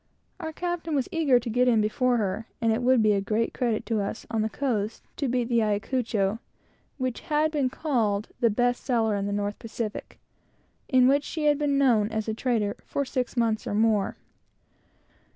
Our 0.39 0.51
captain 0.51 0.95
was 0.95 1.07
anxious 1.13 1.41
to 1.41 1.51
get 1.51 1.67
in 1.67 1.79
before 1.79 2.17
her, 2.17 2.47
for 2.59 2.65
it 2.71 2.81
would 2.81 3.03
be 3.03 3.13
a 3.13 3.21
great 3.21 3.53
credit 3.53 3.85
to 3.85 4.01
us, 4.01 4.25
on 4.31 4.41
the 4.41 4.49
coast, 4.49 5.03
to 5.17 5.27
beat 5.27 5.47
the 5.47 5.61
Ayacucho, 5.61 6.39
which 6.97 7.19
had 7.19 7.51
been 7.51 7.69
called 7.69 8.27
the 8.39 8.49
best 8.49 8.83
sailer 8.83 9.15
in 9.15 9.27
the 9.27 9.31
North 9.31 9.59
Pacific, 9.59 10.17
in 10.89 11.07
which 11.07 11.23
she 11.23 11.43
had 11.45 11.59
been 11.59 11.77
known 11.77 12.09
as 12.09 12.27
a 12.27 12.33
trader 12.33 12.77
for 12.83 13.05
six 13.05 13.37
years 13.37 13.67
or 13.67 13.75
more. 13.75 14.17